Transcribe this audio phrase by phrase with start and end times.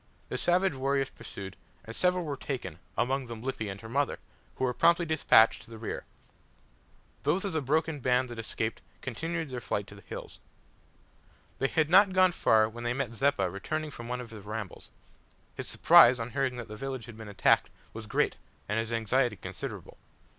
[0.29, 1.55] The savage warriors pursued,
[1.85, 4.17] and several were taken, among them Lippy and her mother,
[4.55, 6.05] who were promptly despatched to the rear.
[7.21, 10.39] Those of the broken band that escaped continued their flight to the hills.
[11.59, 14.89] They had not gone far when they met Zeppa returning from one of his rambles.
[15.53, 18.37] His surprise on hearing that the village had been attacked was great
[18.67, 19.97] and his anxiety considerable.